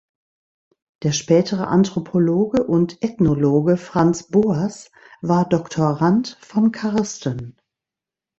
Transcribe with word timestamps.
Der 1.03 1.11
spätere 1.11 1.67
Anthropologe 1.67 2.63
und 2.63 3.03
Ethnologe 3.03 3.77
Franz 3.77 4.23
Boas 4.23 4.89
war 5.21 5.47
Doktorand 5.47 6.39
von 6.41 6.71
Karsten. 6.71 7.55